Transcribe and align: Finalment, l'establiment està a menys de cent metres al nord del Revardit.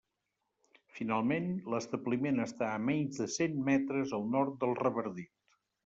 Finalment, 0.99 1.51
l'establiment 1.75 2.43
està 2.47 2.73
a 2.73 2.81
menys 2.89 3.23
de 3.23 3.31
cent 3.37 3.63
metres 3.71 4.19
al 4.21 4.29
nord 4.39 4.61
del 4.65 4.79
Revardit. 4.85 5.35